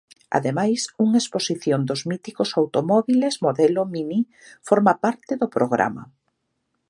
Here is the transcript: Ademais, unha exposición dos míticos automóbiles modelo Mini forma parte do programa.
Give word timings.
Ademais, 0.37 0.81
unha 1.05 1.21
exposición 1.23 1.79
dos 1.89 2.01
míticos 2.09 2.49
automóbiles 2.59 3.35
modelo 3.45 3.81
Mini 3.93 4.19
forma 4.67 4.93
parte 5.03 5.33
do 5.41 5.47
programa. 5.55 6.03